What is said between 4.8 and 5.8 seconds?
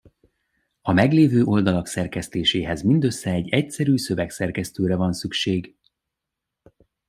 van szükség.